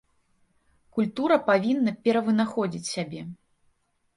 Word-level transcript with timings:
Культура 0.95 1.37
павінна 1.49 1.91
перавынаходзіць 2.07 2.85
сябе. 2.95 3.21